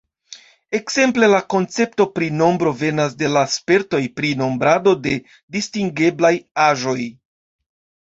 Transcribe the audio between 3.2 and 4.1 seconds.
de la spertoj